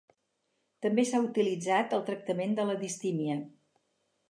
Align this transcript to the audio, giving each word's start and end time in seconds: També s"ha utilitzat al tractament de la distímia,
També 0.85 1.03
s"ha 1.09 1.19
utilitzat 1.25 1.95
al 1.99 2.03
tractament 2.09 2.59
de 2.61 2.67
la 2.71 2.79
distímia, 2.87 3.39